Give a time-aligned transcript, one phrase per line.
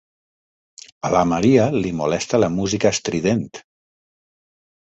[1.09, 3.47] A la Maria li molesta la música estrident.